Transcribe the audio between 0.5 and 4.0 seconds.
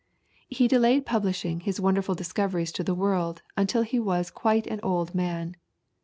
delayed publishing his wonderful discoveries to the world until he